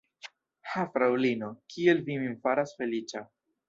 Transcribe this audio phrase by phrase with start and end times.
[0.71, 3.29] Ha, fraŭlino, kiel vi min faras feliĉa!